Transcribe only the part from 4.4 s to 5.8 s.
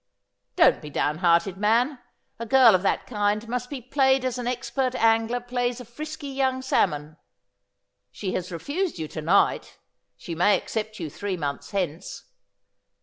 expert angler plays